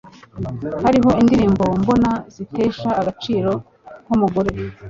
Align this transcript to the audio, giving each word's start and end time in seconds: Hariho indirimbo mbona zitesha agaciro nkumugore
Hariho 0.83 1.09
indirimbo 1.21 1.65
mbona 1.81 2.11
zitesha 2.35 2.89
agaciro 3.01 3.51
nkumugore 4.05 4.51